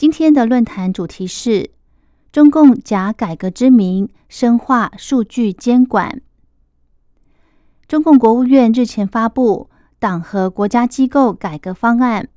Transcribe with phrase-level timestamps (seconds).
[0.00, 1.72] 今天的论坛主题是
[2.32, 6.22] 中共假改革之名深化数据监管。
[7.86, 9.68] 中共国务院日前发布
[9.98, 12.30] 党和国家机构改革方案，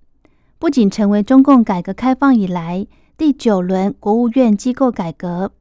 [0.60, 2.86] 不仅成为中共改革开放以来
[3.18, 5.54] 第九轮国务院机构改革，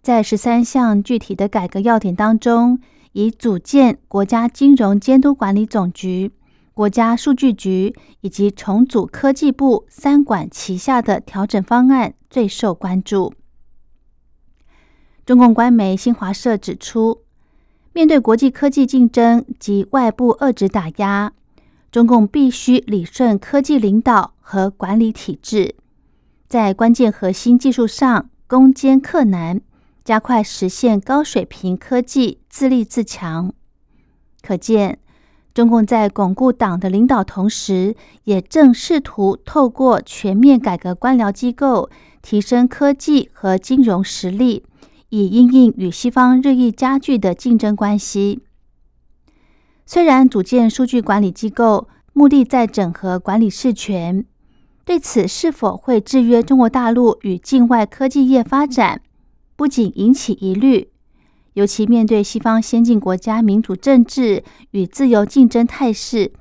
[0.00, 2.80] 在十三项具体的改革要点当中。
[3.12, 6.32] 以组建国家金融监督管理总局、
[6.74, 13.32] 国家数据局以及重组科技部三管齐下的调整方案最受关注。
[15.26, 17.22] 中共官媒新华社指出，
[17.92, 21.32] 面对国际科技竞争及外部遏制打压，
[21.90, 25.76] 中共必须理顺科技领导和管理体制，
[26.48, 29.60] 在关键核心技术上攻坚克难。
[30.04, 33.52] 加快实现高水平科技自立自强，
[34.42, 34.98] 可见
[35.54, 41.90] 中共在巩固党的领导同时，也正试图透过全面改革官僚机构，
[42.22, 44.64] 提升科技和金融实力，
[45.10, 48.40] 以应应与西方日益加剧的竞争关系。
[49.84, 54.24] 虽然组建数据管理机构，目的在整合管理事权，
[54.86, 59.02] 对此是否会制约中国大陆与境外科技业发展？
[59.54, 60.91] 不仅引起疑虑，
[61.54, 66.32] 尤其面对西方先进国家民主政治与自由竞争态势，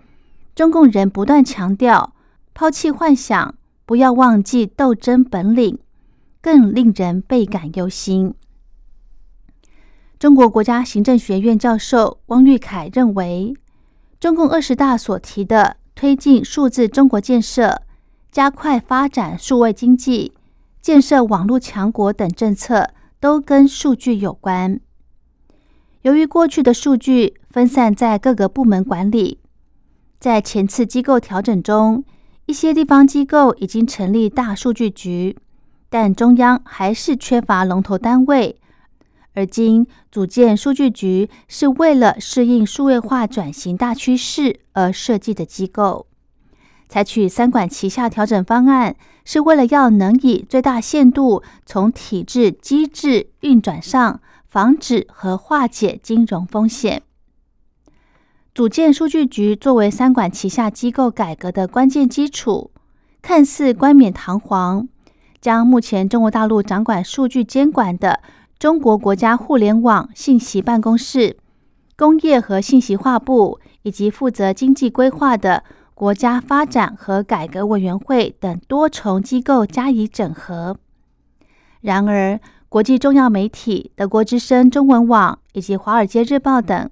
[0.56, 2.14] 中共人不断强调
[2.54, 5.80] 抛弃幻想，不要忘记斗争本领，
[6.42, 8.34] 更令人倍感忧心。
[10.18, 13.54] 中国国家行政学院教授汪玉凯认为，
[14.20, 17.82] 中共二十大所提的推进数字中国建设、
[18.32, 20.34] 加快发展数位经济、
[20.82, 22.92] 建设网络强国等政策。
[23.22, 24.80] 都跟数据有关。
[26.04, 29.38] 由于过去的数据分散在各个部门管理，
[30.20, 32.04] 在前次机构调整中，
[32.48, 35.38] 一些地方机构已经成立大数据局，
[35.90, 38.58] 但中央还是缺乏龙头单位。
[39.36, 46.08] 而今组建数据局，是为了适应数位化转型大趋势而设计的机构。
[46.90, 54.20] 采取三管齐下调整方案，是为了要能以最大限度从体制机制运转上
[54.52, 57.04] 防止和化解金融风险。
[58.54, 62.72] 组建数据局作为三管齐下机构改革的关键基础，
[63.22, 64.90] 看似冠冕堂皇，
[65.40, 68.20] 将目前中国大陆掌管数据监管的
[68.60, 71.38] 中国国家互联网信息办公室、
[71.96, 75.64] 工业和信息化部以及负责经济规划的。
[75.94, 80.78] 国家发展和改革委员会等多重机构加以整合。
[81.80, 82.40] 然而，
[82.72, 86.90] 国际重要媒体德国之声中文网以及华尔街日报等，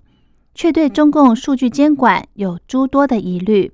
[0.53, 3.71] 却对中共数据监管有诸多的疑虑，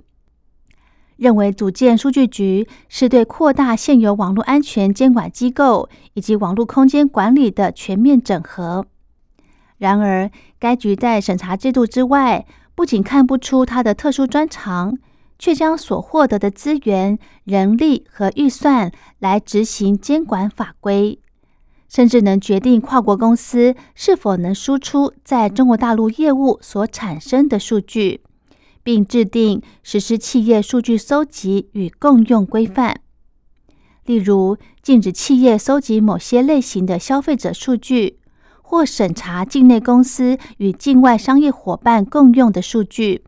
[1.15, 8.85] 认为组建数据局是对扩大现有网络安全监管机构以及网络空间管理的全面整合。
[9.79, 10.29] 然而，
[10.59, 12.45] 该局在审查制度之外，
[12.75, 14.99] 不仅看不出它的特殊专长。
[15.37, 18.89] 却将所获得的资源、人力和预算
[19.19, 21.19] 来执行监管法规，
[21.95, 28.19] 甚至能决定跨国公司是否能输出在中国大陆业务所产生的数据，
[28.83, 32.99] 并制定实施企业数据搜集与共用规范。
[34.03, 38.19] 例如，禁止企业搜集某些类型的消费者数据，
[38.61, 43.23] 或审查境内公司与境外商业伙伴共用的数据。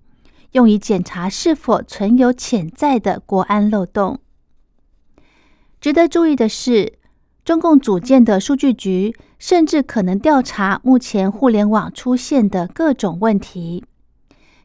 [0.51, 4.19] 用以检查是否存有潜在的国安漏洞。
[5.79, 6.96] 值得注意的是，
[7.47, 13.85] 中共组建的数据局甚至可能调查目前互联网出现的各种问题，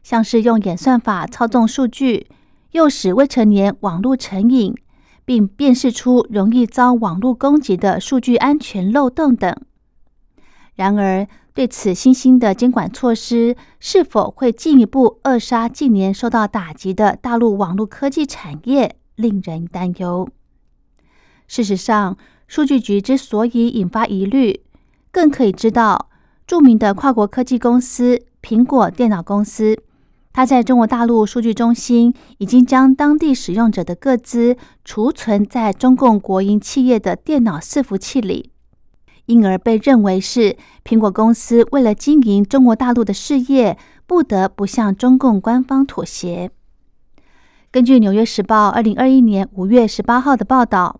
[0.03, 2.27] 像是用演算法操纵数据，
[2.71, 4.75] 诱使未成年网络成瘾，
[5.23, 9.55] 并辨识出容易遭网络攻击的数据安全漏洞等。
[10.75, 20.27] 然而，对此新兴的监管措施是否会进一步扼杀近年受到打击的大陆网络科技产业，令人担忧。
[21.45, 22.17] 事实上，
[22.47, 24.61] 数据局之所以引发疑虑，
[25.11, 26.09] 更可以知道，
[26.45, 29.77] 著名的跨国科技公司苹果电脑公司，
[30.33, 38.51] 它在中国大陆数据中心已经将当地使用者的个资储存在中共国营企业的电脑伺服器里，
[39.27, 46.51] 因而被认为是苹果公司为了经营中国大陆的事业，不得不向中共官方妥协。
[47.71, 50.99] 根据《纽约时报》二零二一年五月十八号的报道，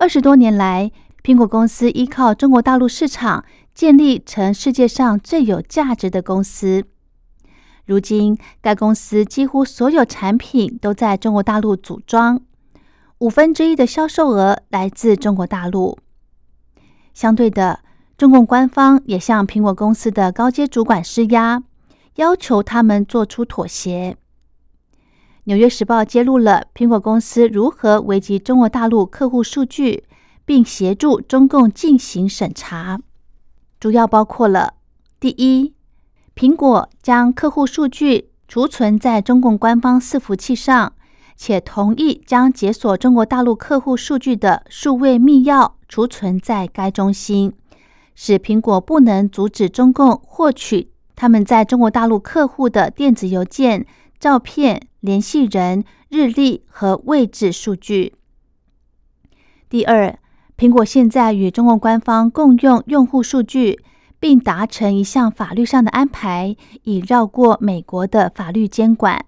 [0.00, 0.92] 二十多年来，
[1.24, 6.84] 苹果公司依靠中国大陆市场建立成世界上最有价值的公司。
[7.84, 12.40] 如今，该公司几乎所有产品都在中国大陆组装，
[13.18, 15.98] 五分之一的销售额来自中国大陆。
[17.12, 17.80] 相对的，
[18.16, 21.64] 中共官方也向苹果公司的高阶主管施压，
[22.14, 24.12] 要求他们做出妥协。
[25.48, 30.04] 《纽约时报》揭露了苹果公司如何危及中国大陆客户数据，
[30.44, 33.00] 并协助中共进行审查，
[33.80, 34.74] 主要包括了：
[35.18, 35.72] 第一，
[36.36, 40.92] 苹果将客户数据储存在中共官方伺服器上，
[41.34, 47.54] 且同意将解锁中国大陆客户数据的数位密钥储存在该中心，
[48.14, 53.86] 使苹果不能阻止中共获取他们在中国大陆客户的电子邮件、
[54.18, 58.14] 照片、联系人、日历和位置数据。
[59.68, 60.18] 第二，
[60.56, 63.80] 苹果现在与中共官方共用用户数据。
[64.20, 69.24] 并达成一项法律上的安排，以绕过美国的法律监管。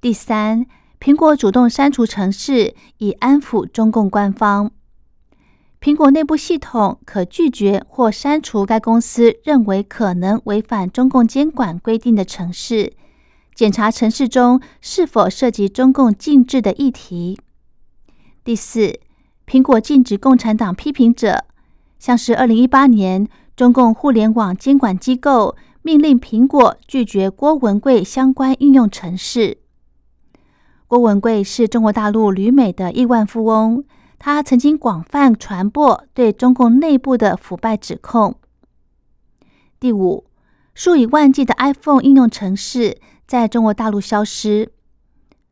[0.00, 0.66] 第三，
[1.00, 4.70] 苹果主动删除程式，以安抚中共官方。
[5.80, 12.92] 苹果内部系统可拒绝或删除该公司认为可能违反中共监管规定的城市，
[13.54, 17.38] 检查程式中是否涉及中共禁制的议题。
[18.42, 18.98] 第四，
[19.46, 21.44] 苹果禁止共产党批评者，
[21.98, 23.28] 像是二零一八年。
[23.56, 29.58] 中共互联网监管机构命令苹果拒绝郭文贵相关应用程式。
[30.88, 33.84] 郭文贵是中国大陆旅美的亿万富翁，
[34.18, 38.34] 他曾经广泛传播对中共内部的腐败指控。
[39.78, 40.24] 第五，
[40.74, 44.72] 数以万计的 iPhone 应用程式在中国大陆消失。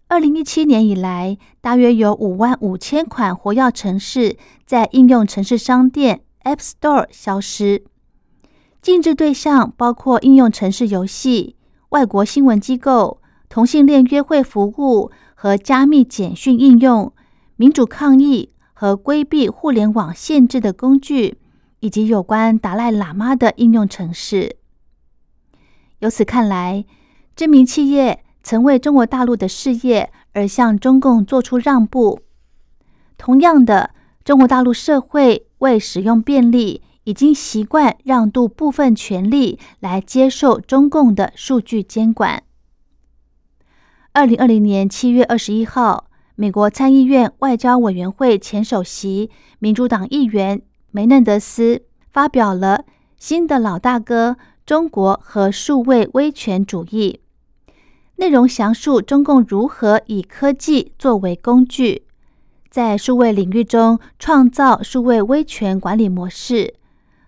[0.08, 4.36] 二零一七年以来，大约有五万五千款活跃城市
[4.66, 7.84] 在应用城市商店 App Store 消失。
[8.82, 11.56] 禁制对象包括应用城市游戏、
[11.90, 17.12] 外国新闻机构、同性恋约会服务和加密简讯应用、
[17.56, 21.38] 民主抗议和规避互联网限制的工具，
[21.80, 24.56] 以及有关达赖喇嘛的应用城市。
[26.00, 26.84] 由此看来，
[27.34, 32.20] 知名企业曾为中国大陆的事业而向中共做出让步。
[33.17, 33.90] 同样的，
[34.25, 36.82] 中国大陆社会为使用便利。
[37.05, 42.44] 已经习惯让渡部分权利来接受中共的数据监管。
[44.12, 50.62] 二零二零年七月二十一号，美国参议院外交委员会前首席民主党议员
[50.93, 51.82] 梅嫩德斯
[52.12, 52.85] 发表了
[53.17, 57.19] 《新的老大哥：中国和数位威权主义》，
[58.22, 62.04] 内容详述中共如何以科技作为工具，
[62.70, 66.74] 在数位领域中创造数位威权管理模式。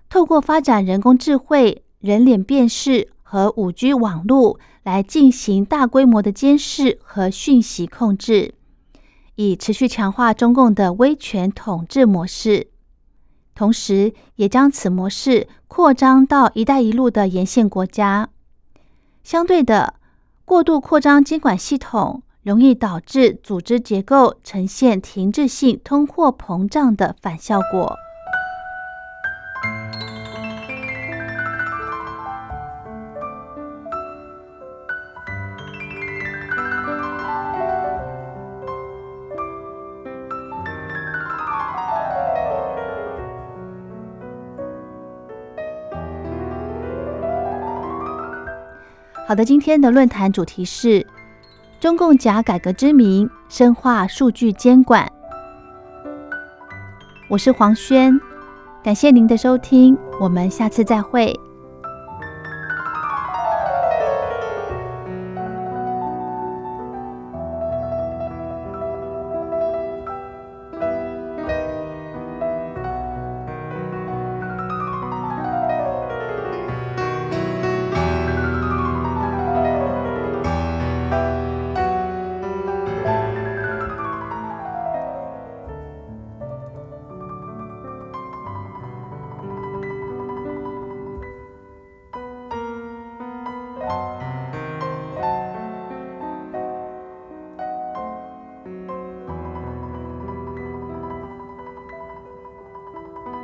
[0.08, 8.54] 透过发展人工智慧、人脸辨识和五 G 网络来进行大规模的监视和讯息控制，
[9.34, 12.68] 以持续强化中共的威权统治模式。
[13.56, 18.28] 同时，也将此模式扩张到“一带一路”的沿线国家。
[19.24, 19.94] 相对的，
[20.44, 27.96] 过度扩张监管系统容易导致组织结构呈现停滞性通货膨胀的反效果。
[49.26, 51.06] 好的，今天的论坛主题是
[51.80, 55.10] 中共假改革之名，深化数据监管。
[57.30, 58.20] 我是黄轩，
[58.82, 61.34] 感谢您的收听，我们下次再会。